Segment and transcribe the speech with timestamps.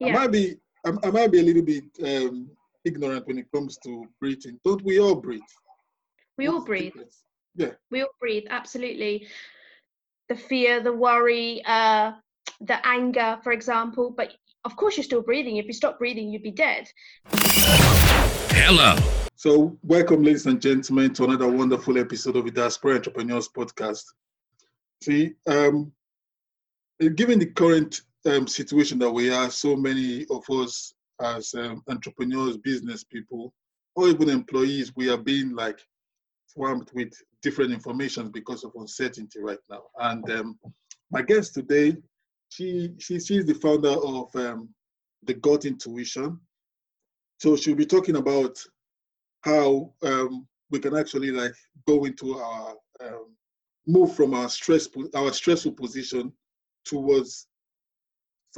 [0.00, 0.08] Yeah.
[0.08, 0.56] I might be
[0.86, 2.50] I, I might be a little bit um,
[2.84, 4.58] ignorant when it comes to breathing.
[4.64, 5.40] Don't we all breathe?
[6.36, 6.92] We all breathe.
[7.56, 7.72] Yeah.
[7.90, 9.26] We all breathe, absolutely.
[10.28, 12.12] The fear, the worry, uh,
[12.60, 14.14] the anger, for example.
[14.16, 14.34] But
[14.64, 15.56] of course, you're still breathing.
[15.56, 16.88] If you stop breathing, you'd be dead.
[18.50, 18.96] Hello.
[19.34, 24.04] So, welcome, ladies and gentlemen, to another wonderful episode of the Diaspora Entrepreneurs Podcast.
[25.02, 25.92] See, um,
[27.14, 32.56] given the current um, situation that we are, so many of us as um, entrepreneurs,
[32.56, 33.52] business people,
[33.96, 35.80] or even employees, we are being like
[36.46, 39.82] swamped with different information because of uncertainty right now.
[39.98, 40.58] And um,
[41.10, 41.96] my guest today,
[42.50, 44.68] she, she she's the founder of um,
[45.24, 46.38] the Gut Intuition.
[47.38, 48.58] So she'll be talking about
[49.42, 51.54] how um, we can actually like
[51.86, 52.74] go into our
[53.04, 53.26] um,
[53.86, 56.32] move from our stress po- our stressful position
[56.84, 57.47] towards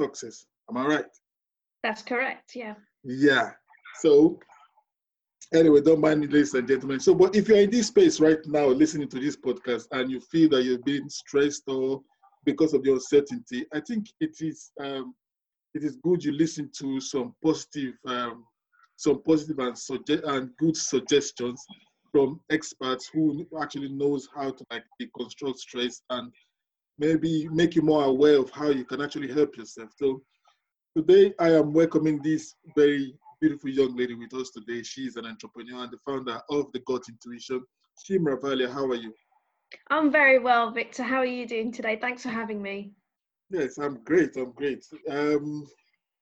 [0.01, 0.45] success.
[0.69, 1.05] Am I right?
[1.83, 2.51] That's correct.
[2.55, 2.75] Yeah.
[3.03, 3.51] Yeah.
[3.99, 4.39] So
[5.53, 6.99] anyway, don't mind me, ladies and gentlemen.
[6.99, 10.19] So, but if you're in this space right now, listening to this podcast, and you
[10.19, 12.01] feel that you're being stressed or
[12.45, 15.13] because of the uncertainty, I think it is um,
[15.73, 18.45] it is good you listen to some positive um,
[18.97, 21.63] some positive and suggest and good suggestions
[22.11, 26.31] from experts who actually knows how to like deconstruct stress and
[27.01, 29.89] maybe make you more aware of how you can actually help yourself.
[29.97, 30.21] So
[30.95, 34.83] today I am welcoming this very beautiful young lady with us today.
[34.83, 37.63] She's an entrepreneur and the founder of the Gut Intuition.
[38.05, 39.15] Shim Ravalia, how are you?
[39.89, 41.01] I'm very well, Victor.
[41.01, 41.97] How are you doing today?
[41.99, 42.91] Thanks for having me.
[43.49, 44.37] Yes, I'm great.
[44.37, 44.85] I'm great.
[45.09, 45.67] Um,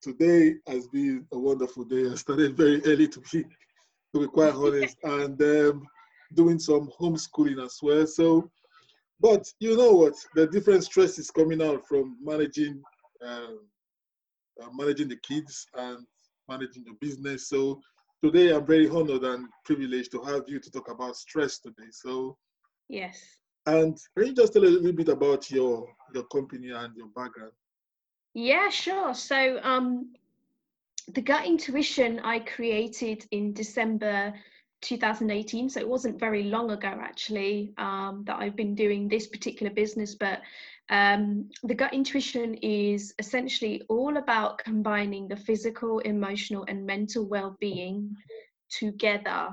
[0.02, 2.10] today has been a wonderful day.
[2.10, 3.44] I started very early to be,
[4.14, 5.86] to be quite honest, and um,
[6.36, 8.08] doing some homeschooling as well.
[8.08, 8.50] So,
[9.20, 10.14] but you know what?
[10.36, 12.82] The different stress is coming out from managing,
[13.26, 13.60] um,
[14.62, 16.06] uh, managing the kids and
[16.48, 17.50] managing the business.
[17.50, 17.82] So
[18.24, 21.90] today I'm very honored and privileged to have you to talk about stress today.
[21.92, 22.38] So,
[22.88, 23.38] Yes.
[23.66, 27.52] and can you just tell a little bit about your your company and your background?
[28.34, 29.14] Yeah, sure.
[29.14, 30.14] So, um,
[31.14, 34.34] the gut intuition I created in December
[34.82, 35.70] 2018.
[35.70, 40.16] So it wasn't very long ago, actually, um, that I've been doing this particular business.
[40.16, 40.42] But
[40.90, 48.16] um, the gut intuition is essentially all about combining the physical, emotional, and mental well-being
[48.70, 49.50] together.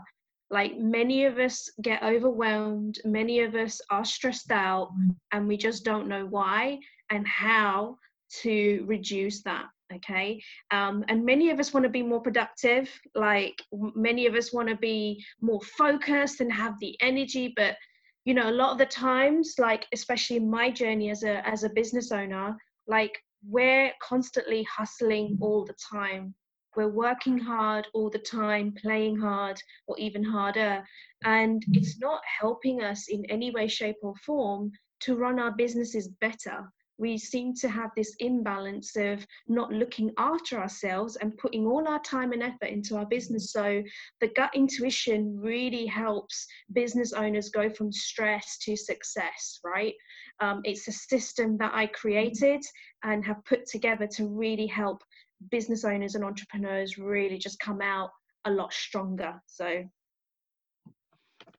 [0.51, 4.91] Like many of us get overwhelmed, many of us are stressed out,
[5.33, 6.79] and we just don't know why
[7.11, 7.99] and how
[8.43, 10.43] to reduce that okay?
[10.71, 14.69] Um, and many of us want to be more productive like many of us want
[14.69, 17.77] to be more focused and have the energy but
[18.25, 21.65] you know a lot of the times like especially in my journey as a as
[21.65, 23.17] a business owner like
[23.49, 26.35] we're constantly hustling all the time.
[26.75, 30.85] We're working hard all the time playing hard or even harder
[31.25, 36.09] and it's not helping us in any way shape or form to run our businesses
[36.21, 41.87] better we seem to have this imbalance of not looking after ourselves and putting all
[41.87, 43.53] our time and effort into our business.
[43.53, 43.83] So,
[44.21, 49.95] the gut intuition really helps business owners go from stress to success, right?
[50.41, 52.63] Um, it's a system that I created
[53.05, 55.03] and have put together to really help
[55.51, 58.11] business owners and entrepreneurs really just come out
[58.47, 59.35] a lot stronger.
[59.47, 59.85] So,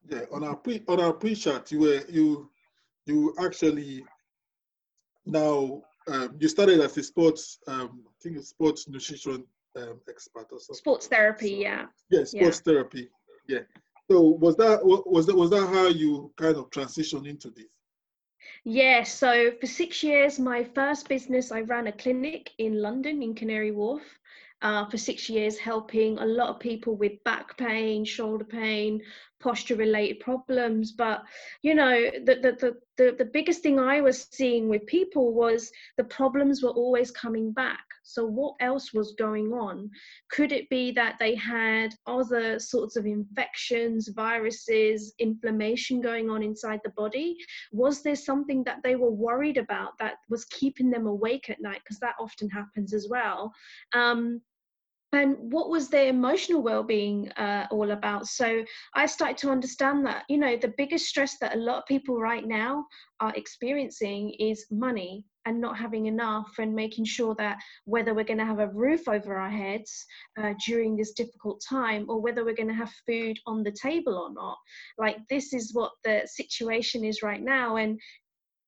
[0.10, 2.50] Yeah, on our pre on our pre-chat, you were you
[3.06, 4.04] you actually
[5.28, 9.44] now um, you started as a sports um, I think sports nutrition
[9.76, 10.76] um, expert or something.
[10.76, 11.86] sports therapy, yeah.
[12.10, 13.10] Yeah, sports therapy.
[13.48, 13.60] Yeah.
[14.10, 17.66] So was that was that was that how you kind of transitioned into this?
[18.64, 23.34] Yeah, so for six years, my first business, I ran a clinic in London, in
[23.36, 24.04] Canary Wharf,
[24.62, 29.02] uh, for six years, helping a lot of people with back pain, shoulder pain,
[29.40, 30.92] posture related problems.
[30.92, 31.24] But,
[31.62, 36.04] you know, the, the, the, the, biggest thing I was seeing with people was the
[36.04, 37.84] problems were always coming back.
[38.04, 39.90] So, what else was going on?
[40.32, 46.80] Could it be that they had other sorts of infections, viruses, inflammation going on inside
[46.84, 47.38] the body?
[47.72, 51.82] was there something that they were worried about that was keeping them awake at night
[51.84, 53.54] because that often happens as well
[53.94, 54.42] um,
[55.14, 58.28] and what was their emotional well-being uh, all about?
[58.28, 58.64] So
[58.94, 62.20] i started to understand that you know the biggest stress that a lot of people
[62.20, 62.86] right now
[63.20, 68.38] are experiencing is money and not having enough and making sure that whether we're going
[68.38, 70.06] to have a roof over our heads
[70.38, 74.18] uh, during this difficult time or whether we're going to have food on the table
[74.18, 74.58] or not.
[74.98, 77.78] Like this is what the situation is right now.
[77.78, 77.98] And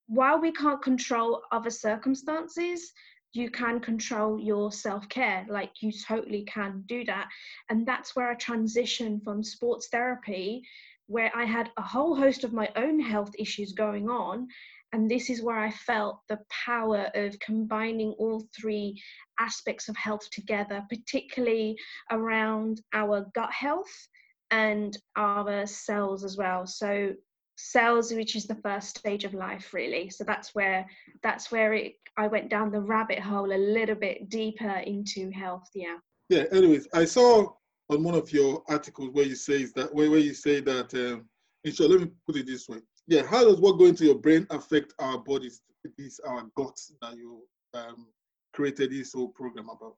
[0.08, 2.94] while we can't control other circumstances
[3.34, 5.46] you can control your self care.
[5.50, 7.30] Like you totally can do that.
[7.70, 10.64] And that's where I transitioned from sports therapy,
[11.08, 14.48] where I had a whole host of my own health issues going on.
[14.92, 19.00] And this is where I felt the power of combining all three
[19.40, 21.78] aspects of health together, particularly
[22.12, 24.08] around our gut health
[24.50, 26.66] and our cells as well.
[26.66, 27.14] So
[27.60, 30.10] cells which is the first stage of life really.
[30.10, 30.86] So that's where
[31.22, 35.70] that's where it i went down the rabbit hole a little bit deeper into health
[35.74, 35.98] yeah.
[36.30, 37.48] Yeah anyways i saw
[37.90, 41.26] on one of your articles where you say that where, where you say that um
[41.64, 42.80] in short let me put it this way.
[43.08, 45.62] Yeah how does what go into your brain affect our bodies?
[45.98, 48.08] These our guts that you um
[48.54, 49.96] created this whole program about.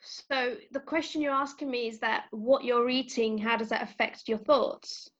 [0.00, 4.28] So the question you're asking me is that what you're eating how does that affect
[4.28, 5.10] your thoughts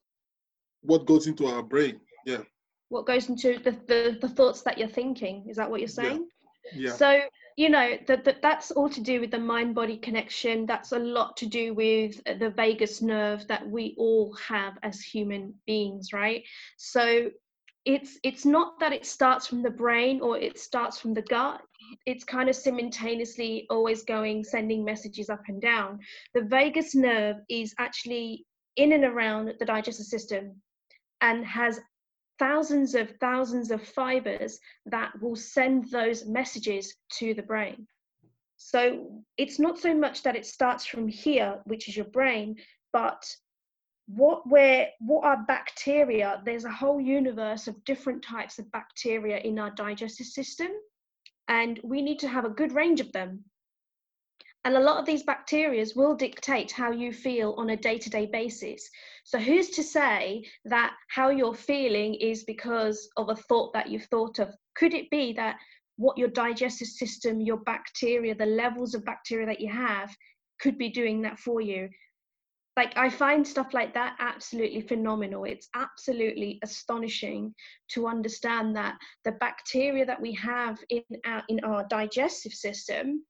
[0.86, 2.00] what goes into our brain.
[2.24, 2.42] Yeah.
[2.88, 5.46] What goes into the, the, the thoughts that you're thinking?
[5.48, 6.28] Is that what you're saying?
[6.72, 6.90] Yeah.
[6.90, 6.92] yeah.
[6.92, 7.20] So,
[7.56, 10.66] you know, that, that that's all to do with the mind body connection.
[10.66, 15.54] That's a lot to do with the vagus nerve that we all have as human
[15.66, 16.44] beings, right?
[16.76, 17.30] So,
[17.86, 21.62] it's it's not that it starts from the brain or it starts from the gut
[22.04, 25.98] it's kind of simultaneously always going sending messages up and down
[26.34, 28.44] the vagus nerve is actually
[28.74, 30.52] in and around the digestive system
[31.20, 31.80] and has
[32.38, 37.86] thousands of thousands of fibers that will send those messages to the brain.
[38.56, 42.56] So it's not so much that it starts from here, which is your brain,
[42.92, 43.24] but
[44.06, 49.58] what where what are bacteria there's a whole universe of different types of bacteria in
[49.58, 50.68] our digestive system
[51.48, 53.42] and we need to have a good range of them
[54.66, 58.10] and a lot of these bacteria will dictate how you feel on a day to
[58.10, 58.90] day basis.
[59.22, 64.06] So, who's to say that how you're feeling is because of a thought that you've
[64.06, 64.52] thought of?
[64.74, 65.58] Could it be that
[65.98, 70.12] what your digestive system, your bacteria, the levels of bacteria that you have
[70.58, 71.88] could be doing that for you?
[72.76, 75.44] Like, I find stuff like that absolutely phenomenal.
[75.44, 77.54] It's absolutely astonishing
[77.90, 83.22] to understand that the bacteria that we have in our, in our digestive system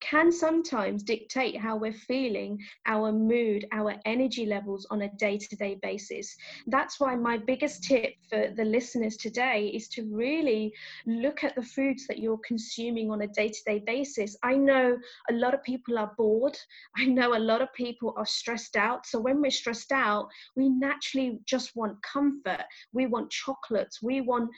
[0.00, 5.56] can sometimes dictate how we're feeling, our mood, our energy levels on a day to
[5.56, 6.36] day basis.
[6.66, 10.72] That's why my biggest tip for the listeners today is to really
[11.06, 14.36] look at the foods that you're consuming on a day to day basis.
[14.42, 14.98] I know
[15.30, 16.56] a lot of people are bored,
[16.96, 19.06] I know a lot of people are stressed out.
[19.06, 24.50] So when we're stressed out, we naturally just want comfort, we want chocolates, we want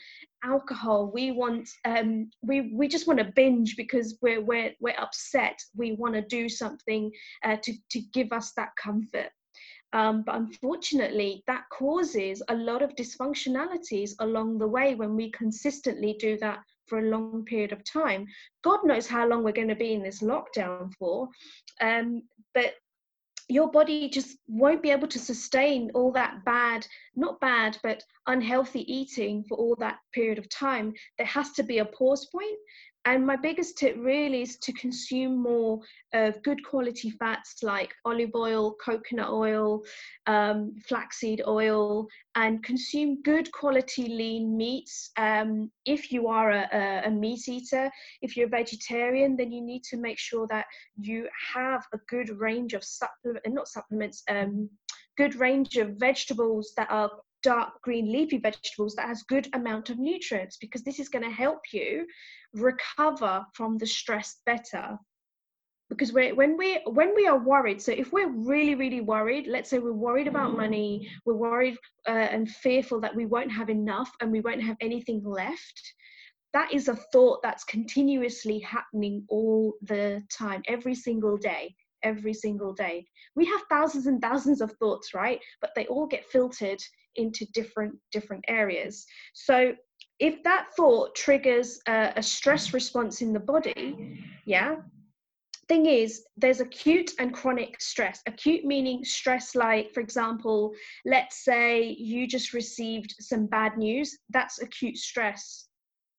[0.43, 5.61] alcohol we want um, we we just want to binge because we're we're we're upset.
[5.75, 7.11] We want to do something
[7.43, 9.29] uh, to to give us that comfort.
[9.93, 16.15] Um, but unfortunately that causes a lot of dysfunctionalities along the way when we consistently
[16.17, 18.25] do that for a long period of time.
[18.63, 21.29] God knows how long we're going to be in this lockdown for.
[21.81, 22.23] Um,
[22.53, 22.73] but
[23.51, 28.81] your body just won't be able to sustain all that bad, not bad, but unhealthy
[28.91, 30.93] eating for all that period of time.
[31.17, 32.57] There has to be a pause point
[33.05, 35.79] and my biggest tip really is to consume more
[36.13, 39.81] of good quality fats like olive oil, coconut oil,
[40.27, 45.09] um, flaxseed oil, and consume good quality lean meats.
[45.17, 47.89] Um, if you are a, a, meat eater,
[48.21, 50.65] if you're a vegetarian, then you need to make sure that
[50.95, 54.69] you have a good range of supplements, not supplements, um,
[55.17, 57.09] good range of vegetables that are
[57.43, 61.31] dark green leafy vegetables that has good amount of nutrients because this is going to
[61.31, 62.05] help you
[62.53, 64.97] recover from the stress better.
[65.89, 69.69] Because we're, when we when we are worried so if we're really really worried let's
[69.69, 71.75] say we're worried about money we're worried
[72.07, 75.93] uh, and fearful that we won't have enough and we won't have anything left
[76.53, 82.73] that is a thought that's continuously happening all the time every single day every single
[82.73, 83.05] day.
[83.35, 85.39] We have thousands and thousands of thoughts right?
[85.61, 86.81] But they all get filtered
[87.15, 89.05] into different different areas.
[89.33, 89.73] So
[90.19, 94.75] if that thought triggers a, a stress response in the body yeah
[95.67, 98.21] thing is there's acute and chronic stress.
[98.27, 100.73] Acute meaning stress like for example
[101.05, 105.67] let's say you just received some bad news that's acute stress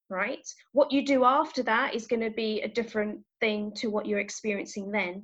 [0.09, 0.47] right?
[0.73, 4.21] What you do after that is going to be a different thing to what you're
[4.21, 5.23] experiencing then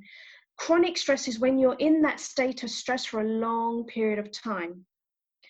[0.58, 4.30] chronic stress is when you're in that state of stress for a long period of
[4.30, 4.84] time.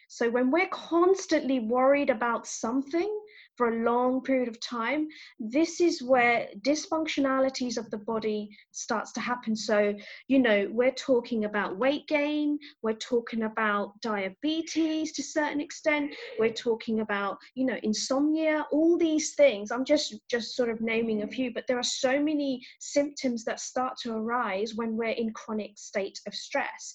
[0.09, 3.21] So when we're constantly worried about something
[3.59, 5.09] for a long period of time,
[5.41, 9.57] this is where dysfunctionalities of the body starts to happen.
[9.57, 9.95] So,
[10.29, 16.15] you know, we're talking about weight gain, we're talking about diabetes to a certain extent,
[16.39, 19.73] we're talking about, you know, insomnia, all these things.
[19.73, 21.35] I'm just just sort of naming a mm-hmm.
[21.35, 25.73] few, but there are so many symptoms that start to arise when we're in chronic
[25.77, 26.95] state of stress.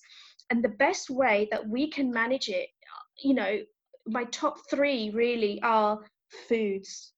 [0.50, 2.70] And the best way that we can manage it,
[3.22, 3.60] you know,
[4.06, 6.00] my top three really are
[6.48, 7.14] foods,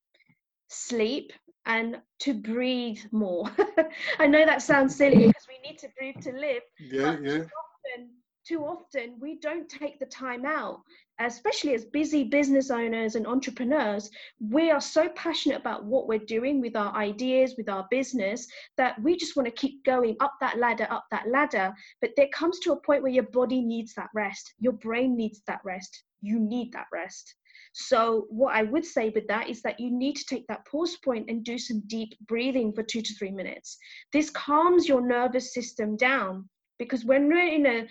[0.67, 1.31] sleep,
[1.65, 3.49] and to breathe more.
[4.19, 6.61] I know that sounds silly because we need to breathe to live.
[6.79, 7.37] Yeah, yeah.
[7.39, 8.09] Too often,
[8.47, 10.81] too often we don't take the time out,
[11.19, 14.09] especially as busy business owners and entrepreneurs.
[14.39, 19.01] We are so passionate about what we're doing with our ideas, with our business, that
[19.01, 21.73] we just want to keep going up that ladder, up that ladder.
[22.01, 25.41] But there comes to a point where your body needs that rest, your brain needs
[25.47, 27.33] that rest, you need that rest.
[27.77, 30.95] So, what I would say with that is that you need to take that pause
[31.03, 33.77] point and do some deep breathing for two to three minutes.
[34.13, 36.47] This calms your nervous system down
[36.79, 37.85] because when we're in a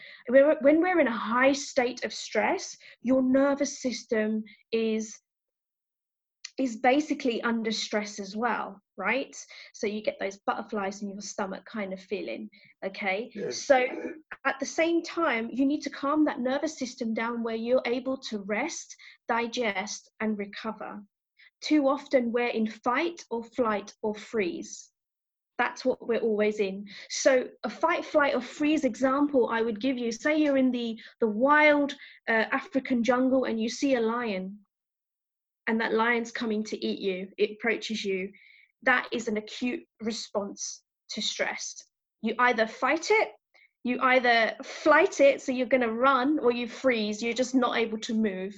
[0.62, 5.14] when we're in a high state of stress, your nervous system is
[6.56, 9.36] is basically under stress as well, right?
[9.72, 12.50] So you get those butterflies in your stomach kind of feeling,
[12.84, 13.30] okay?
[13.34, 13.62] Yes.
[13.62, 13.86] So
[14.44, 18.16] at the same time, you need to calm that nervous system down where you're able
[18.30, 18.96] to rest,
[19.28, 21.02] digest, and recover.
[21.60, 24.90] Too often we're in fight or flight or freeze.
[25.56, 26.86] That's what we're always in.
[27.10, 30.98] So a fight, flight, or freeze example I would give you, say you're in the,
[31.20, 31.94] the wild
[32.28, 34.58] uh, African jungle and you see a lion
[35.66, 38.30] and that lion's coming to eat you, it approaches you,
[38.84, 41.82] that is an acute response to stress.
[42.22, 43.28] You either fight it,
[43.82, 47.76] you either flight it, so you're going to run, or you freeze, you're just not
[47.76, 48.54] able to move.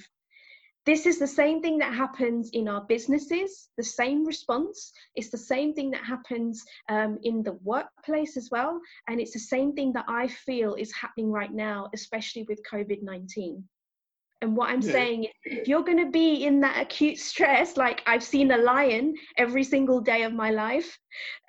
[0.85, 4.93] This is the same thing that happens in our businesses, the same response.
[5.15, 8.79] It's the same thing that happens um, in the workplace as well.
[9.09, 13.03] And it's the same thing that I feel is happening right now, especially with COVID
[13.03, 13.67] 19.
[14.41, 14.91] And what I'm Yeah.
[14.91, 18.57] saying is, if you're going to be in that acute stress, like I've seen a
[18.57, 20.97] lion every single day of my life,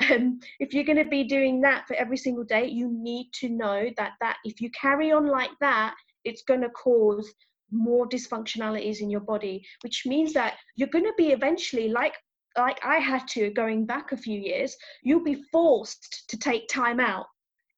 [0.11, 3.49] um, if you're going to be doing that for every single day, you need to
[3.51, 7.33] know that that if you carry on like that, it's going to cause
[7.71, 12.15] more dysfunctionalities in your body, which means that you're going to be eventually like
[12.57, 17.01] like I had to going back a few years, you'll be forced to take time
[17.01, 17.27] out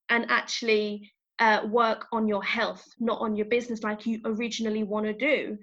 [0.08, 5.06] and actually uh, work on your health, not on your business like you originally want
[5.06, 5.58] to do.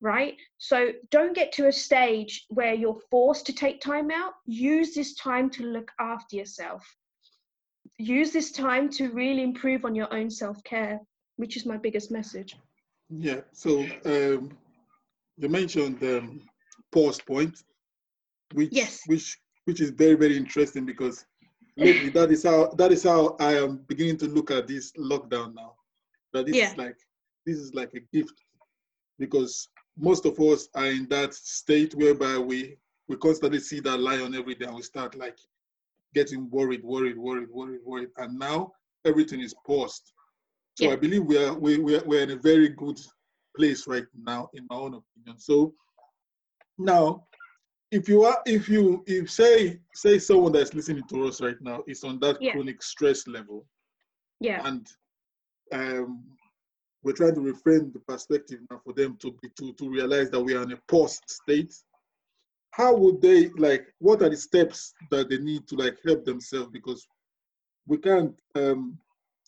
[0.00, 0.36] Right?
[0.58, 4.34] So don't get to a stage where you're forced to take time out.
[4.46, 6.86] Use this time to look after yourself.
[7.98, 11.00] Use this time to really improve on your own self care,
[11.36, 12.56] which is my biggest message.
[13.10, 13.40] Yeah.
[13.52, 14.56] So um,
[15.36, 16.42] you mentioned um,
[16.92, 17.64] pause point,
[18.52, 19.02] which Yes.
[19.06, 21.24] which which is very very interesting because
[21.78, 25.54] lately that is how that is how I am beginning to look at this lockdown
[25.54, 25.74] now.
[26.32, 26.70] That this Yeah.
[26.72, 26.96] is like
[27.46, 28.44] this is like a gift
[29.18, 32.76] because most of us are in that state whereby we
[33.08, 35.38] we constantly see that lion every day and we start like
[36.14, 38.72] getting worried, worried, worried, worried, worried, and now
[39.04, 40.12] everything is paused.
[40.74, 40.92] So Yeah.
[40.92, 42.98] I believe we are we we are, we're in a very good
[43.56, 45.38] place right now, in my own opinion.
[45.38, 45.74] So
[46.78, 47.27] now,
[47.90, 51.82] if you are if you if say say someone that's listening to us right now
[51.86, 52.52] is on that Yeah.
[52.52, 53.66] chronic stress level,
[54.40, 54.66] Yeah.
[54.66, 54.86] and
[55.72, 56.24] um,
[57.02, 60.40] we're trying to reframe the perspective now for them to be to to realize that
[60.40, 61.74] we are in a post state.
[62.72, 63.86] How would they like?
[63.98, 66.68] What are the steps that they need to like help themselves?
[66.70, 67.06] Because
[67.86, 68.98] we can't um,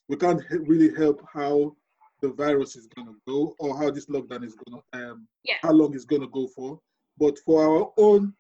[0.09, 1.76] we can't really help how
[2.23, 5.56] the virus is going to go or how this lockdown is going to um, Yeah.
[5.62, 6.80] how long it's going to go for.
[7.20, 8.34] But for our own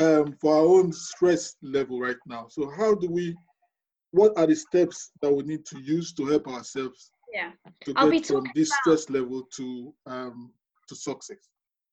[0.00, 3.36] um, for our own stress level right now, so how do we?
[4.12, 7.50] What are the steps that we need to use to help ourselves Yeah.
[7.84, 10.52] to I'll be get from this stress level to um,
[10.88, 11.48] to success?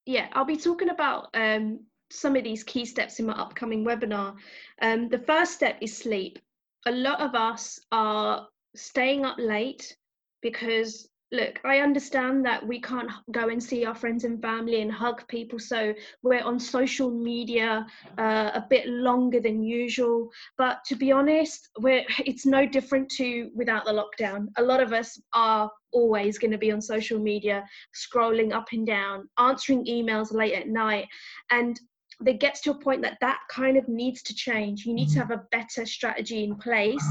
[0.06, 1.80] yeah i'll be talking about um,
[2.12, 4.36] some of these key steps in my upcoming webinar
[4.82, 6.40] um, the first step is sleep
[6.86, 9.98] a lot of us are staying up late
[10.42, 14.92] because look i understand that we can't go and see our friends and family and
[14.92, 17.86] hug people so we're on social media
[18.18, 23.50] uh, a bit longer than usual but to be honest we're it's no different to
[23.56, 27.66] without the lockdown a lot of us are always going to be on social media
[27.96, 31.08] scrolling up and down, answering emails late at night.
[31.50, 31.80] And
[32.20, 34.86] there gets to a point that that kind of needs to change.
[34.86, 37.06] You need to have a better strategy in place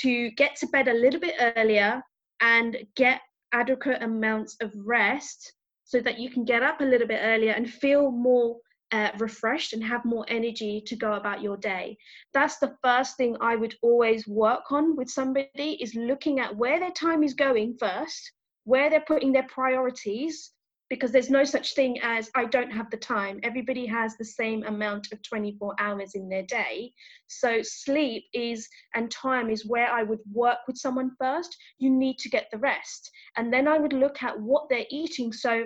[0.00, 2.02] to get to bed a little bit earlier
[2.40, 3.20] and get
[3.52, 5.52] adequate amounts of rest
[5.84, 8.56] so that you can get up a little bit earlier and feel more
[8.92, 11.96] uh, refreshed and have more energy to go about your day.
[12.32, 16.78] That's the first thing i would always work on with somebody is looking at where
[16.78, 18.32] their time is going first
[18.66, 20.52] where they're putting their priorities
[20.88, 23.40] because there's no such thing as I don't have the time.
[23.42, 26.92] Everybody has the same amount of 24 hours in their day.
[27.26, 31.56] So sleep is and time is where I would work with someone first.
[31.78, 33.10] You need to get the rest.
[33.36, 35.32] And then I would look at what they're eating.
[35.32, 35.64] So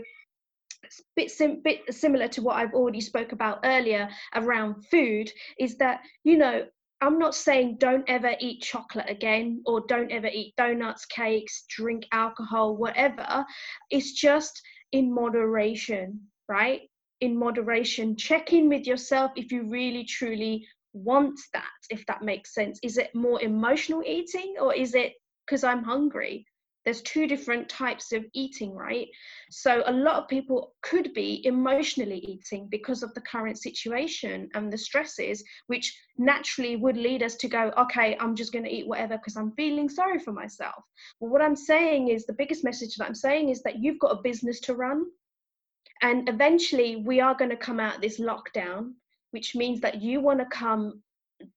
[1.17, 6.01] bit, sim- bit similar to what I've already spoke about earlier around food is that,
[6.25, 6.65] you know,
[7.03, 12.05] I'm not saying don't ever eat chocolate again or don't ever eat donuts, cakes, drink
[12.13, 13.47] alcohol, whatever.
[13.91, 14.61] It's just
[14.93, 16.83] in moderation, right?
[17.21, 22.55] In moderation, check in with yourself if you really truly want that, if that makes
[22.55, 22.79] sense.
[22.83, 25.15] Is it more emotional eating or is it
[25.47, 26.47] because I'm hungry?
[26.91, 29.07] There's two different types of eating, right?
[29.49, 34.73] So a lot of people could be emotionally eating because of the current situation and
[34.73, 38.89] the stresses, which naturally would lead us to go, okay, I'm just going to eat
[38.89, 40.83] whatever because I'm feeling sorry for myself.
[41.21, 44.19] Well, what I'm saying is the biggest message that I'm saying is that you've got
[44.19, 45.05] a business to run.
[46.03, 48.95] And eventually, we are going to come out this lockdown,
[49.31, 51.05] which means that you want to come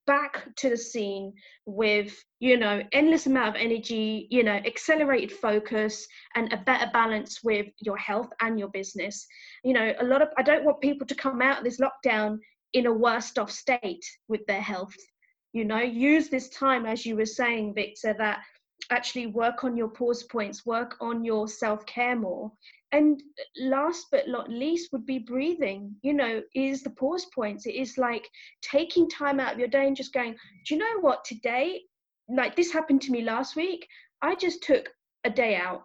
[0.07, 1.33] back to the scene
[1.65, 7.39] with you know endless amount of energy you know accelerated focus and a better balance
[7.43, 9.25] with your health and your business.
[9.63, 12.37] You know a lot of i don't want people to come out of this lockdown
[12.73, 14.95] in a worst off state with their health.
[15.53, 18.39] You know use this time as you were saying victor that
[18.89, 22.51] actually work on your pause points work on your self-care more
[22.93, 23.21] and
[23.59, 27.65] last but not least would be breathing you know is the pause points.
[27.65, 28.25] It is like
[28.61, 30.35] taking time out of your day and just going
[30.65, 31.25] do you know what?
[31.25, 31.81] Today
[32.29, 33.87] like this happened to me last week.
[34.21, 34.89] I just took
[35.25, 35.83] a day out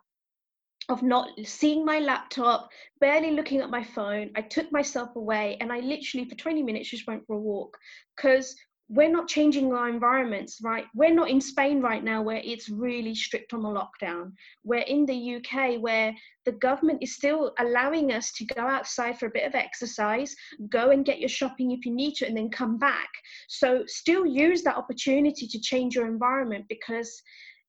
[0.89, 4.31] of not seeing my laptop barely looking at my phone.
[4.37, 7.77] I took myself away and i literally for 20 minutes just went for a walk
[8.17, 8.55] because
[8.91, 10.87] we're not changing our environments, right?
[10.95, 14.33] We're not in Spain right now where it's really strict on the lockdown.
[14.65, 16.15] We're in the UK where
[16.47, 20.35] the government is still allowing us to go outside for a bit of exercise,
[20.71, 23.09] go and get your shopping if you need to, and then come back.
[23.49, 27.23] So still use that opportunity to change your environment because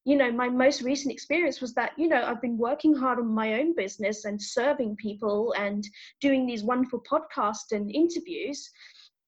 [0.05, 3.27] you know my most recent experience was that you know i've been working hard on
[3.27, 5.85] my own business and serving people and
[6.21, 8.71] doing these wonderful podcasts and interviews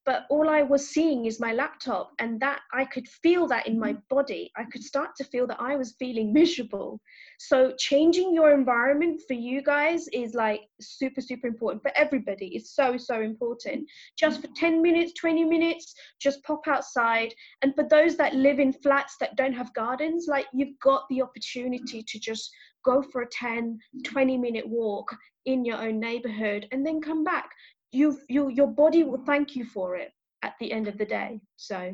[0.05, 3.79] but all I was seeing is my laptop, and that I could feel that in
[3.79, 4.15] my mm-hmm.
[4.15, 4.51] body.
[4.57, 6.99] I could start to feel that I was feeling miserable.
[7.39, 12.47] So, changing your environment for you guys is like super, super important for everybody.
[12.55, 13.87] It's so, so important.
[14.17, 17.33] Just for 10 minutes, 20 minutes, just pop outside.
[17.61, 21.21] And for those that live in flats that don't have gardens, like you've got the
[21.21, 22.49] opportunity to just
[22.83, 27.49] go for a 10, 20 minute walk in your own neighborhood and then come back
[27.91, 30.11] you you your body will thank you for it
[30.43, 31.93] at the end of the day so.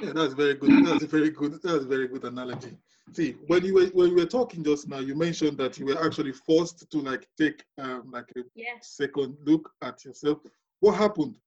[0.00, 0.84] Yeah that's very good.
[0.84, 2.76] That's a very good that's a very good analogy.
[3.12, 6.04] See when you were when you were talking just now you mentioned that you were
[6.04, 8.94] actually forced to like take um like a yes.
[8.96, 10.38] second look at yourself.
[10.80, 11.38] What happened?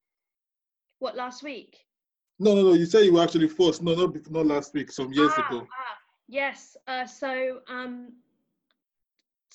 [1.00, 1.84] What last week?
[2.38, 3.82] No no no you say you were actually forced.
[3.82, 5.60] No not not last week some years ah, ago.
[5.60, 5.96] ah,
[6.28, 8.12] yes uh, so um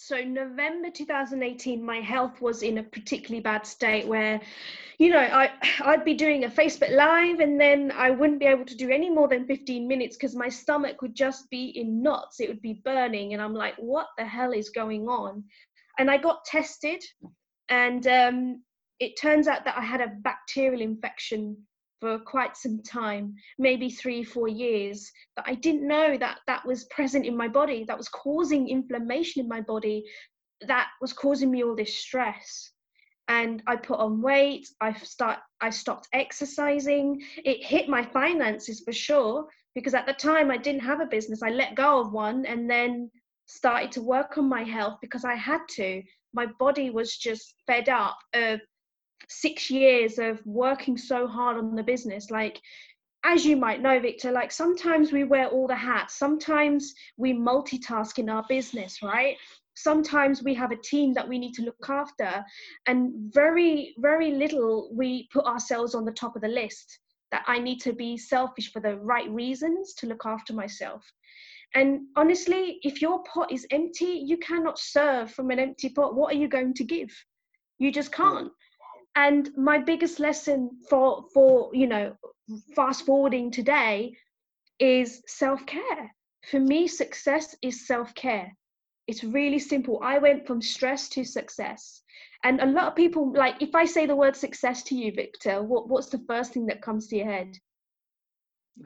[0.04, 4.42] so november 2018 my health was in a particularly bad state where
[4.98, 5.52] you know i
[5.84, 9.12] i'd be doing a facebook live and then i wouldn't be able to do any
[9.12, 12.40] more than 15 minutes because my stomach would just be in knots.
[12.40, 15.44] It would be burning and i'm like what the hell is going on?
[16.00, 17.04] And i got tested
[17.70, 18.64] and um,
[19.00, 21.56] it turns out that i had a bacterial infection
[22.02, 26.86] for quite some time, maybe three, four years, that I didn't know that that was
[26.86, 30.04] present in my body, that was causing inflammation in my body,
[30.68, 32.72] that was causing me all this stress.
[33.28, 37.22] And I put on weight, I start I stopped exercising.
[37.38, 41.44] It hit my finances for sure, because at the time I didn't have a business.
[41.44, 43.12] I let go of one and then
[43.46, 46.02] started to work on my health because I had to.
[46.34, 48.60] My body was just fed up of
[49.30, 52.62] six years of working so hard on the business like
[53.24, 56.18] as you might know victor like sometimes we wear all the hats.
[56.18, 59.38] Sometimes we multitask in our business right?
[59.76, 62.44] Sometimes we have a team that we need to look after
[62.88, 67.00] and very very little we put ourselves on the top of the list
[67.32, 71.04] that i need to be selfish for the right reasons to look after myself.
[71.74, 76.16] And honestly if your pot is empty you cannot serve from an empty pot.
[76.16, 77.12] What are you going to give?
[77.78, 78.24] You just hmm.
[78.24, 78.52] can't
[79.16, 82.16] and my biggest lesson for for you know
[82.76, 84.16] fast forwarding today
[84.80, 86.14] is self-care
[86.50, 88.52] for me success is self-care
[89.08, 90.00] It's really simple.
[90.02, 92.02] I went from stress to success.
[92.44, 95.62] And a lot of people, like, if I say the word success to you, Victor,
[95.62, 97.58] what, what's the first thing that comes to your head?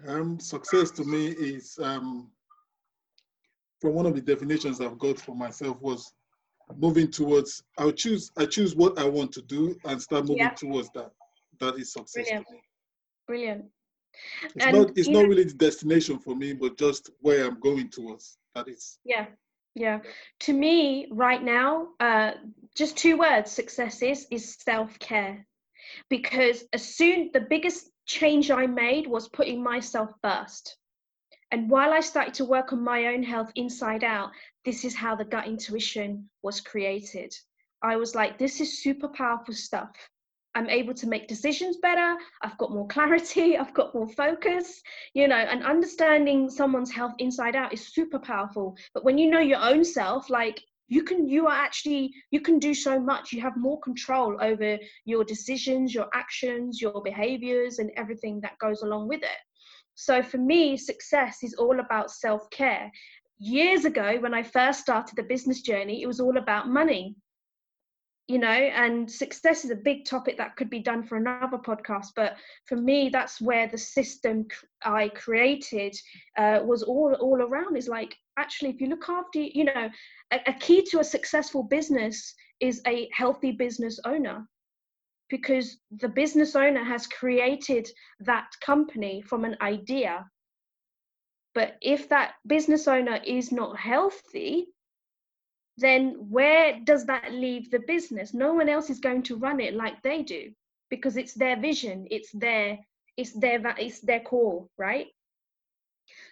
[0.07, 2.31] Um, success to me is, um,
[3.81, 6.11] from one of the definitions I've got for myself was
[6.77, 7.63] moving towards.
[7.77, 8.31] I'll choose.
[8.37, 10.49] I choose what I want to do and start moving yeah.
[10.49, 11.11] towards that.
[11.59, 12.47] That is success Brilliant.
[13.27, 13.65] Brilliant.
[14.55, 14.97] It's and not.
[14.97, 18.37] It's not know, really the destination for me, but just where I'm going towards.
[18.53, 18.97] That is.
[19.03, 19.27] Yeah.
[19.75, 19.99] Yeah.
[20.41, 22.31] To me, right now, uh,
[22.75, 25.45] just two words: success is is self care.
[26.09, 30.77] Because as soon the biggest change I made was putting myself first.
[31.51, 34.31] And while I started to work on my own health inside out,
[34.65, 37.33] this is how the gut intuition was created.
[37.81, 39.91] I was like, this is super powerful stuff.
[40.55, 42.15] I'm able to make decisions better.
[42.41, 43.57] I've got more clarity.
[43.59, 44.81] I've got more focus,
[45.13, 48.75] you know, and understanding someone's health inside out is super powerful.
[48.93, 52.57] But when you know your own self, like you can, you are actually, you can
[52.57, 53.33] do so much.
[53.33, 58.81] You have more control over your decisions, your actions, your behaviors, and everything that goes
[58.81, 59.39] along with it.
[59.95, 62.91] So for me, success is all about self care.
[63.39, 67.15] Years ago, when I first started the business journey, it was all about money
[68.27, 72.07] you know and success is a big topic that could be done for another podcast
[72.15, 74.45] but for me that's where the system
[74.83, 75.95] i created
[76.37, 79.89] uh, was all all around is like actually if you look after you know
[80.31, 84.47] a, a key to a successful business is a healthy business owner
[85.29, 90.25] because the business owner has created that company from an idea.
[91.53, 94.67] But if that business owner is not healthy
[95.77, 98.33] then where does that leave the business?
[98.33, 100.51] No one else is going to run it like they do
[100.89, 102.77] because it's their vision it's their
[103.17, 105.07] it's their it's their core right?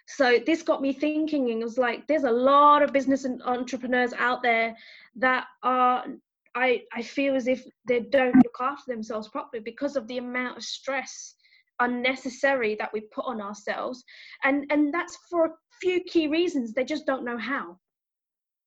[0.06, 3.42] So this got me thinking and it was like there's a lot of business and
[3.44, 4.76] entrepreneurs out there
[5.16, 6.06] that are
[6.56, 10.58] i i feel as if they don't look after themselves properly because of the amount
[10.58, 11.36] of stress
[11.80, 14.04] unnecessary that we put on ourselves.
[14.44, 16.74] And and that's for a few key reasons.
[16.74, 17.78] They just don't know how.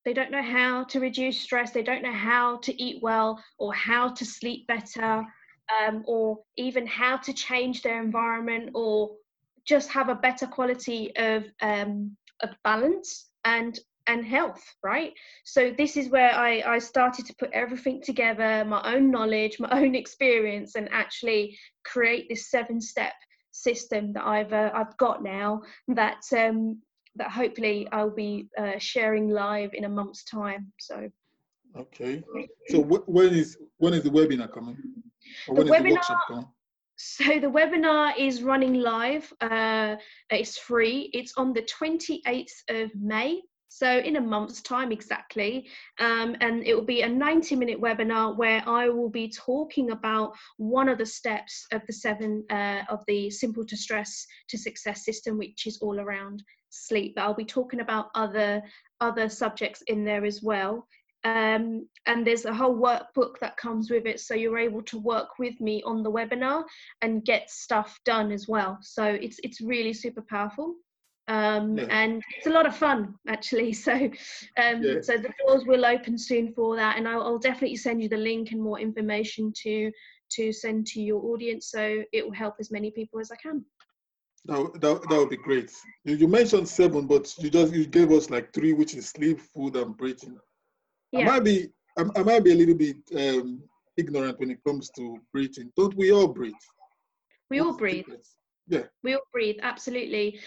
[0.05, 1.72] They don't know how to reduce stress.
[1.72, 5.25] They don't know how to eat well or how to sleep better
[5.81, 9.16] um, or even how to change their environment or
[9.66, 13.31] just have a better quality of, um, of balance.
[13.44, 15.12] And and health right
[15.45, 19.71] so this is where I, I started to put everything together my own knowledge my
[19.81, 23.14] own experience and actually create this seven step
[23.53, 26.79] system that i've uh, i've got now that um,
[27.16, 30.73] that hopefully I'll be uh, sharing live in a month's time.
[30.79, 31.11] So.
[31.77, 32.23] Okay.
[32.69, 34.77] So wh- when is when is the webinar coming?
[35.49, 36.47] Or the webinar, the workshop coming?
[36.97, 39.31] So the webinar is running live.
[39.40, 39.97] Uh,
[40.31, 41.11] it's free.
[41.12, 43.42] It's on the 28th of May.
[43.77, 48.35] So in a month's time exactly, um, and it will be a 90 minute webinar
[48.35, 53.05] where I will be talking about one of the steps of the seven uh, of
[53.07, 57.17] the simple to stress to success system, which is all around sleep.
[57.17, 58.62] But i'll be talking about other
[59.03, 60.89] other subjects in there as well.
[61.25, 65.39] Um, and there's a whole workbook that comes with it so you're able to work
[65.39, 66.65] with me on the webinar
[67.03, 68.79] and get stuff done as well.
[68.81, 70.77] So it's it's really super powerful
[71.29, 71.87] um, yeah.
[71.91, 75.01] and it's a lot of fun actually so um, yeah.
[75.03, 78.17] so the doors will open soon for that and I'll, I'll, definitely send you the
[78.17, 79.91] link and more information to
[80.31, 83.65] to send to your audience so it will help as many people as I can
[84.47, 85.73] that, that, that would be great.
[86.05, 89.41] You, you mentioned seven, but you just you gave us like three, which is sleep,
[89.41, 90.39] food, and breathing.
[91.11, 91.23] Yeah.
[91.23, 93.62] I might be I, I might be a little bit um,
[93.97, 95.73] ignorant when it comes to breathing.
[95.77, 96.55] Don't we all breathe?
[97.51, 98.05] We all breathe.
[98.69, 98.85] Yeah.
[99.03, 100.41] We all breathe, absolutely.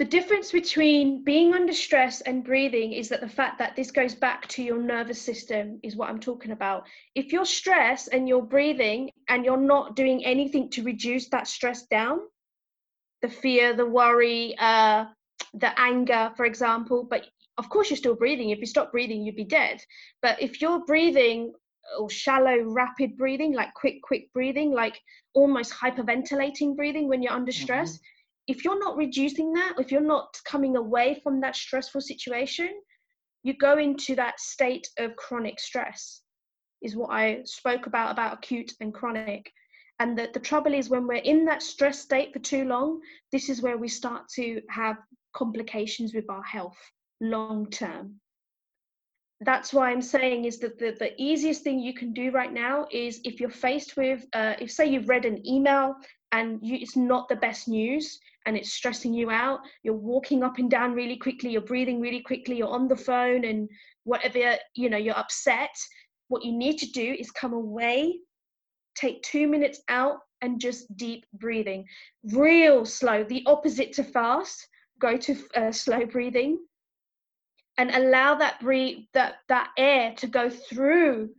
[0.00, 4.14] The difference between being under stress and breathing is that the fact that this goes
[4.14, 6.86] back to your nervous system is what I'm talking about.
[7.14, 11.82] If you're stressed and you're breathing and you're not doing anything to reduce that stress
[11.88, 12.20] down,
[13.20, 15.04] the fear, the worry, uh,
[15.52, 17.04] the anger, for example.
[17.04, 17.26] But
[17.58, 18.48] of course, you're still breathing.
[18.48, 19.82] If you stop breathing, you'd be dead.
[20.22, 21.52] But if you're breathing
[21.98, 24.98] or shallow, rapid breathing, like quick, quick breathing, like
[25.34, 28.04] almost hyperventilating breathing when you're under stress, mm-hmm.
[28.46, 32.70] If you're not reducing that, if you're not coming away from that stressful situation,
[33.42, 36.22] you go into that state of chronic stress,
[36.82, 39.50] is what I spoke about about acute and chronic.
[39.98, 43.00] And the, the trouble is when we're in that stress state for too long,
[43.32, 44.96] this is where we start to have
[45.34, 46.78] complications with our health
[47.20, 48.16] long term.
[49.42, 52.86] That's why I'm saying is that the, the easiest thing you can do right now
[52.90, 55.94] is if you're faced with, uh, if say you've read an email
[56.32, 59.60] and you, it's not the best news and it's stressing you out.
[59.82, 63.44] You're walking up and down really quickly you're breathing really quickly you're on the phone
[63.44, 63.68] and
[64.04, 65.74] whatever you know you're upset.
[66.28, 68.20] What you need to do is come away
[68.94, 71.84] take two minutes out and just deep breathing.
[72.32, 74.66] Real slow the opposite to fast.
[75.00, 76.58] Go to uh, slow breathing
[77.78, 81.30] and allow that breathe that that air to go through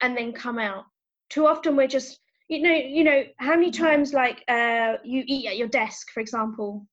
[0.00, 0.84] and then come out.
[1.30, 5.46] Too often we're just you know you know how many times like uh you eat
[5.46, 6.86] at your desk for example?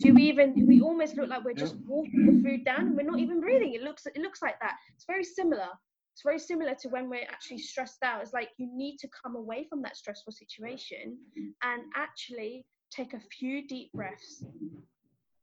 [0.00, 3.10] Do we even we almost look like we're just walking the food down and we're
[3.10, 3.72] not even breathing?
[3.74, 4.74] It looks it looks like that.
[4.94, 5.68] It's very similar.
[6.12, 8.20] It's very similar to when we're actually stressed out.
[8.22, 11.16] It's like you need to come away from that stressful situation
[11.62, 14.44] and actually take a few deep breaths.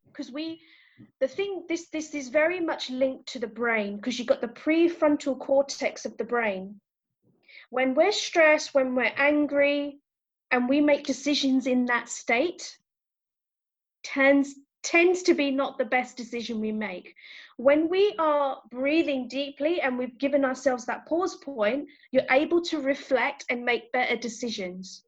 [0.05, 0.61] Because we
[1.19, 4.47] the thing this this is very much linked to the brain because you've got the
[4.47, 6.79] prefrontal cortex of the brain
[7.71, 9.99] when we're stressed when we're angry
[10.51, 12.77] and we make decisions in that state
[14.03, 14.53] tends
[14.83, 17.15] tends to be not the best decision we make
[17.57, 22.79] when we are breathing deeply and we've given ourselves that pause point you're able to
[22.79, 25.03] reflect and make better decisions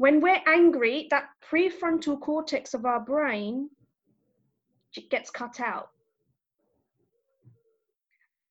[0.00, 3.68] when we're angry that prefrontal cortex of our brain
[5.10, 5.90] gets cut out.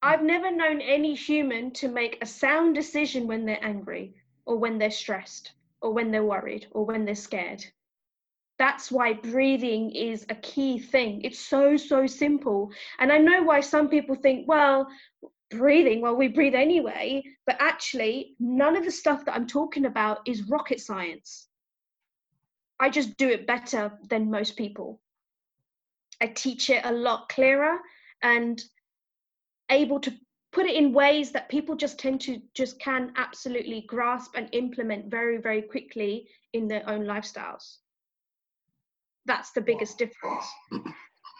[0.01, 4.77] I've never known any human to make a sound decision when they're angry or when
[4.77, 7.65] they're stressed or when they're worried or when they're scared.
[8.57, 11.21] That's why breathing is a key thing.
[11.23, 12.71] It's so, so simple.
[12.99, 14.88] And I know why some people think, well,
[15.49, 17.23] breathing, well, we breathe anyway.
[17.45, 21.47] But actually, none of the stuff that I'm talking about is rocket science.
[22.79, 25.01] I just do it better than most people.
[26.21, 27.79] I teach it a lot clearer
[28.21, 28.62] and
[29.69, 30.13] able to
[30.51, 35.12] put it in ways that people just tend to just can absolutely grasp and implement
[35.12, 37.77] very very quickly in their own lifestyles.
[39.25, 40.45] That's the biggest difference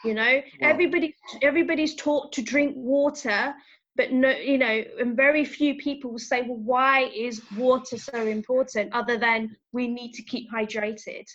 [0.04, 0.42] you know?
[0.62, 3.54] Everybody everybody's taught to drink water
[3.96, 8.26] but no you know and very few people will say well why is water so
[8.26, 11.28] important other than we need to keep hydrated?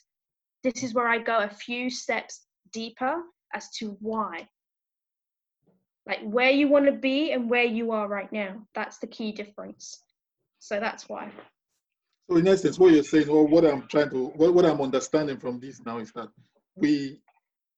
[0.63, 4.49] This is where i go a few steps deeper as to why
[6.07, 8.67] like where you want to be and where you are right now.
[8.75, 10.03] That's the key difference.
[10.59, 11.31] So that's why.
[12.29, 15.37] So in essence what you're saying or what i'm trying to what, what i'm understanding
[15.37, 16.31] from this now is that
[16.75, 17.21] we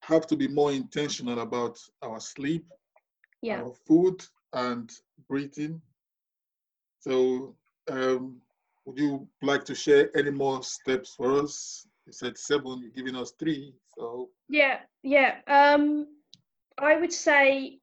[0.03, 2.65] have to be more intentional about our sleep
[3.43, 3.63] yeah.
[3.63, 4.91] our food and
[5.29, 5.81] breathing.
[7.01, 7.55] So
[7.91, 8.37] um,
[8.85, 11.87] would you like to share any more steps for us?
[12.07, 14.29] You said seven you're giving us three so.
[14.49, 16.07] Yeah yeah um
[16.79, 17.79] i would say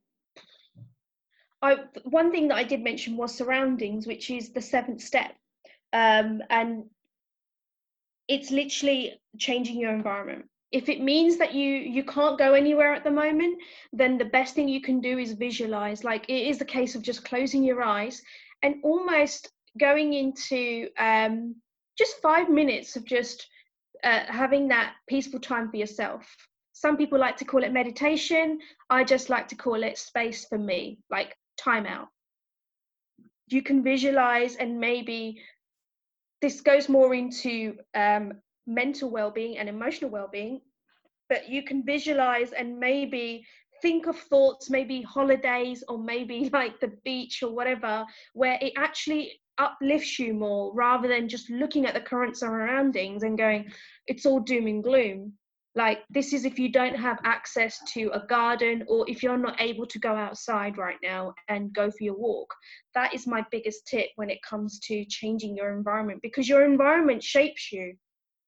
[1.64, 5.34] I, one thing that I did mention was surroundings, which is the seventh step.
[5.94, 6.86] Um, and
[8.28, 10.46] it's literally changing your environment.
[10.72, 13.62] If it means that you you can't go anywhere at the moment,
[13.94, 16.04] then the best thing you can do is visualize.
[16.04, 18.22] Like it is a case of just closing your eyes
[18.64, 21.56] and almost going into um,
[21.98, 23.48] just five minutes of just
[24.04, 26.26] uh, having that peaceful time for yourself.
[26.74, 28.60] Some people like to call it meditation.
[28.90, 32.10] I just like to call it space for me, like time out.
[33.48, 35.42] You can visualize, and maybe
[36.42, 38.34] this goes more into um,
[38.68, 40.62] mental well being and emotional well being,
[41.30, 43.46] but you can visualize and maybe
[43.82, 49.32] think of thoughts, maybe holidays or maybe like the beach or whatever, where it actually
[49.58, 53.72] uplifts you more rather than just looking at the current surroundings and going,
[54.08, 55.34] it's all doom and gloom.
[55.76, 59.60] Like, this is if you don't have access to a garden or if you're not
[59.60, 62.54] able to go outside right now and go for your walk.
[62.94, 67.24] That is my biggest tip when it comes to changing your environment because your environment
[67.24, 67.96] shapes you,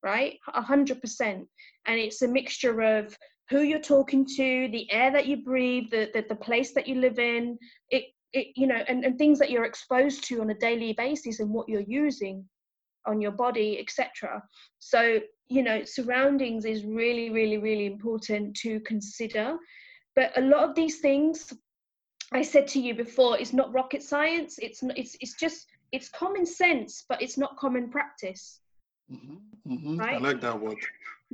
[0.03, 0.37] right?
[0.53, 1.47] A hundred percent.
[1.87, 3.17] And it's a mixture of
[3.49, 6.95] who you're talking to, the air that you breathe, the, the, the place that you
[6.95, 7.57] live in,
[7.89, 11.39] it it, you know, and, and things that you're exposed to on a daily basis
[11.39, 12.45] and what you're using
[13.07, 14.43] on your body, etc.
[14.79, 19.57] So, you know, surroundings is really, really, really important to consider.
[20.15, 21.53] But a lot of these things,
[22.31, 24.57] I said to you before, is not rocket science.
[24.59, 28.59] It's it's it's just it's common sense, but it's not common practice.
[29.11, 29.97] Mm-hmm, mm-hmm.
[29.97, 30.15] Right?
[30.15, 30.77] I like that word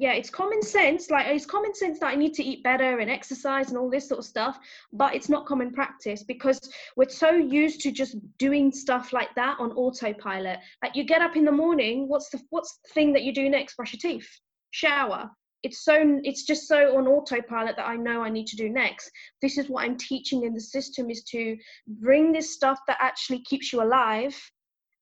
[0.01, 3.09] yeah it's common sense like it's common sense that i need to eat better and
[3.09, 4.59] exercise and all this sort of stuff
[4.91, 6.59] but it's not common practice because
[6.95, 10.59] we're so used to just doing stuff like that on autopilot.
[10.83, 13.49] Like you get up in the morning what's the what's the thing that you do
[13.49, 13.75] next?
[13.75, 14.27] Brush your teeth
[14.71, 15.29] shower.
[15.63, 19.11] It's so it's just so on autopilot that i know i need to do next.
[19.41, 23.43] This is what i'm teaching in the system is to bring this stuff that actually
[23.43, 24.35] keeps you alive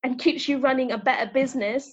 [0.04, 1.92] and keeps you running a better business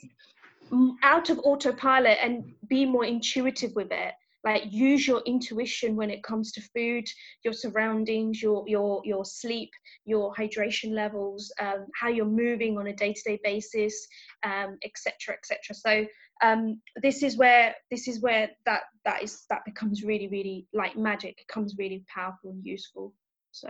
[1.03, 4.15] out of autopilot and be more intuitive with it.
[4.45, 7.05] Like use your intuition when it comes to food
[7.43, 9.71] your surroundings your your your sleep
[10.05, 14.07] your hydration levels um, how you're moving on a day-to-day basis
[14.45, 16.07] etc um, etc et so
[16.43, 20.97] um, this is where this is where that that is that becomes really really like
[20.97, 21.31] magic.
[21.39, 23.13] It becomes really powerful and useful.
[23.53, 23.69] So.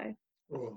[0.55, 0.77] Oh.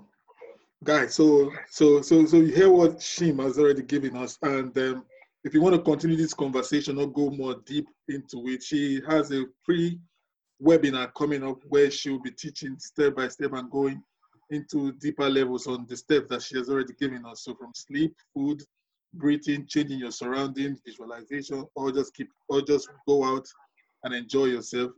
[0.82, 5.04] guys so so so so you hear what shim has already given us and um,
[5.44, 9.32] if you want to continue this conversation or go more deep into it, she has
[9.32, 9.98] a free
[10.62, 14.02] webinar coming up where she will be teaching step by step and going
[14.50, 17.44] into deeper levels on the steps that she has already given us.
[17.44, 18.62] So from sleep, food,
[19.14, 23.46] breathing, changing your surroundings, visualization, or just keep or just go out
[24.04, 24.92] and enjoy yourself.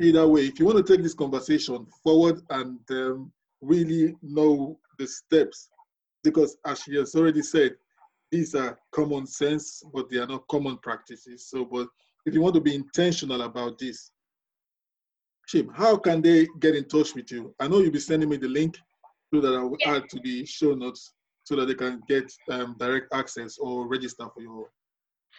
[0.00, 5.06] Either way, if you want to take this conversation forward and um, really know the
[5.06, 5.70] steps,
[6.22, 7.76] because as she has already said,
[8.30, 11.48] these are common sense, but they are not common practices.
[11.48, 11.88] So, but
[12.24, 14.10] if you want to be intentional about this,
[15.46, 17.54] Chim, how can they get in touch with you?
[17.60, 18.76] I know you'll be sending me the link
[19.32, 19.96] so that I will yeah.
[19.96, 21.12] add to the show notes
[21.44, 24.68] so that they can get um, direct access or register for your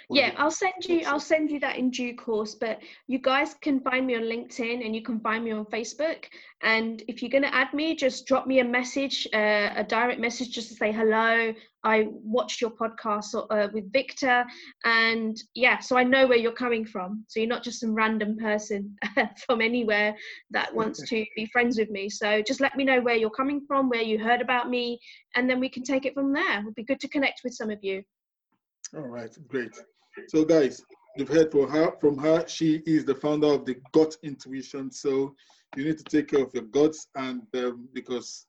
[0.10, 3.80] yeah i'll send you i'll send you that in due course but you guys can
[3.80, 6.26] find me on linkedin and you can find me on facebook
[6.62, 10.20] and if you're going to add me just drop me a message uh, a direct
[10.20, 11.54] message just to say hello
[11.88, 14.46] i watched your podcast uh, with victor
[14.86, 18.38] and yeah so i know where you're coming from so you're not just some random
[18.38, 18.96] person
[19.46, 20.16] from anywhere
[20.52, 23.62] that wants to be friends with me so just let me know where you're coming
[23.68, 25.00] from where you heard about me
[25.36, 27.54] and then we can take it from there it would be good to connect with
[27.54, 28.04] some of you
[28.96, 29.72] all right, great.
[30.30, 30.82] So guys,
[31.18, 31.92] you've heard from her.
[32.00, 34.92] From her, she is the founder of the Gut Intuition.
[34.92, 35.36] So
[35.76, 38.47] you need to take care of your guts, and um, because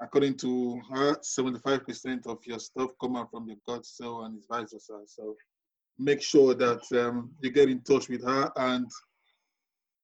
[0.00, 4.46] according to her, 75% of your stuff come out from your gut, cell and it's
[4.46, 5.00] vice versa.
[5.06, 5.36] So
[5.98, 8.86] make sure that um, you get in touch with her and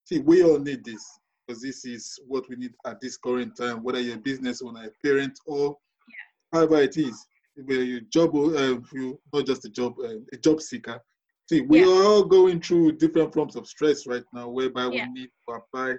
[0.04, 1.04] see we all need this
[1.46, 4.84] because this is what we need at this current time, whether you're a business owner,
[4.84, 5.76] a parent, or
[6.08, 6.58] yeah.
[6.58, 7.26] however it is
[7.56, 11.00] you job, uh, you not just a job, uh, a job seeker.
[11.48, 11.86] See, we yeah.
[11.86, 15.06] are all going through different forms of stress right now, whereby yeah.
[15.06, 15.94] we need to apply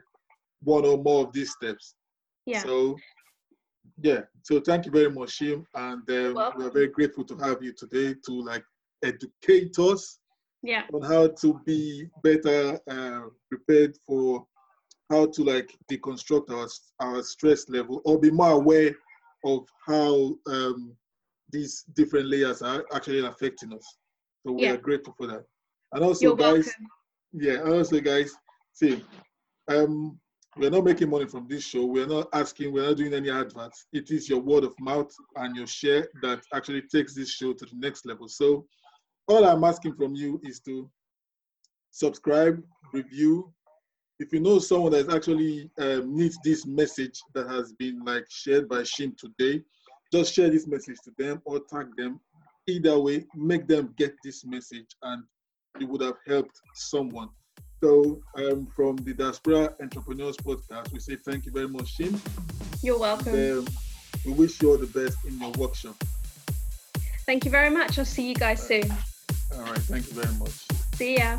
[0.64, 1.96] one or more of these steps.
[2.46, 2.64] Yeah.
[2.64, 2.96] So,
[4.02, 4.22] yeah.
[4.44, 8.16] So thank you very much, Shim, and um, we're very grateful to have you today
[8.26, 8.64] to like
[9.04, 10.20] educate us.
[10.62, 10.84] Yeah.
[10.94, 14.46] On how to be better uh, prepared for
[15.10, 16.68] how to like deconstruct our
[17.00, 18.96] our stress level or be more aware
[19.44, 20.96] of how um,
[21.52, 23.86] these different layers are actually affecting us.
[24.46, 24.72] So we yeah.
[24.72, 25.44] are grateful for that.
[25.94, 26.88] And also, You're guys, welcome.
[27.34, 28.34] yeah, and also, guys,
[28.74, 29.04] see,
[29.68, 30.20] um,
[30.56, 31.86] we're not making money from this show.
[31.86, 33.88] We're not asking, we're not doing any adverts.
[33.92, 37.66] It is your word of mouth and your share that actually takes this show to
[37.66, 38.28] the next level.
[38.28, 38.66] So,
[39.28, 40.90] all I'm asking from you is to
[41.92, 42.62] subscribe,
[42.94, 43.52] review.
[44.20, 48.70] If you know someone that actually um, needs this message that has been like shared
[48.70, 49.64] by Shim today,
[50.12, 52.20] just share this message to them or tag them.
[52.68, 55.24] Either way, make them get this message and
[55.80, 57.30] it would have helped someone.
[57.84, 62.18] So, um, from the Diaspora Entrepreneurs Podcast, we say thank you very much, Shim.
[62.82, 63.36] You're welcome.
[63.36, 63.74] And, um,
[64.26, 66.02] we wish you all the best in your workshop.
[67.26, 68.00] Thank you very much.
[68.00, 68.90] I'll see you guys soon.
[69.54, 69.80] All right.
[69.80, 70.66] Thank you very much.
[70.96, 71.38] See ya.